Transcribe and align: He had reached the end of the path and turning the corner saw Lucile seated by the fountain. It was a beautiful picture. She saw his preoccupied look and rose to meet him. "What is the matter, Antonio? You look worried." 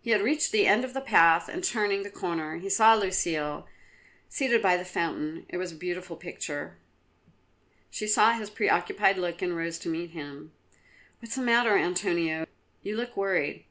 He 0.00 0.12
had 0.12 0.22
reached 0.22 0.52
the 0.52 0.66
end 0.66 0.86
of 0.86 0.94
the 0.94 1.02
path 1.02 1.46
and 1.46 1.62
turning 1.62 2.02
the 2.02 2.08
corner 2.08 2.66
saw 2.70 2.94
Lucile 2.94 3.66
seated 4.26 4.62
by 4.62 4.78
the 4.78 4.86
fountain. 4.86 5.44
It 5.50 5.58
was 5.58 5.70
a 5.72 5.74
beautiful 5.74 6.16
picture. 6.16 6.78
She 7.90 8.06
saw 8.06 8.32
his 8.32 8.48
preoccupied 8.48 9.18
look 9.18 9.42
and 9.42 9.54
rose 9.54 9.78
to 9.80 9.90
meet 9.90 10.12
him. 10.12 10.52
"What 11.18 11.28
is 11.28 11.34
the 11.34 11.42
matter, 11.42 11.76
Antonio? 11.76 12.46
You 12.82 12.96
look 12.96 13.18
worried." 13.18 13.66